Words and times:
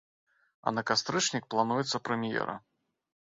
А 0.71 0.71
на 0.77 0.83
кастрычнік 0.89 1.43
плануецца 1.55 2.03
прэм'ера. 2.11 2.57